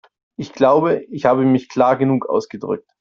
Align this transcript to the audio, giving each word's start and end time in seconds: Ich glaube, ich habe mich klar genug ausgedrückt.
Ich 0.35 0.53
glaube, 0.53 1.03
ich 1.11 1.25
habe 1.25 1.45
mich 1.45 1.69
klar 1.69 1.95
genug 1.95 2.25
ausgedrückt. 2.27 2.89